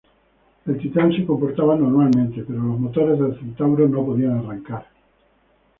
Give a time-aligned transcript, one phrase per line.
[0.65, 4.83] El Titán se comportaba normalmente, pero los motores del Centauro no podían arrancar.